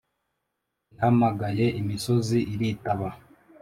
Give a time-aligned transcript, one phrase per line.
[0.93, 3.09] ihamagaye imisozi iritaba.